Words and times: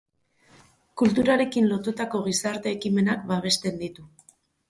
Kulturarekin 1.01 1.67
lotutako 1.73 2.21
gizarte 2.29 2.73
ekimenak 2.77 3.27
babesten 3.33 3.79
ditu. 3.85 4.09